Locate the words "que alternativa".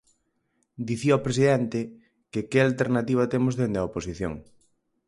2.49-3.31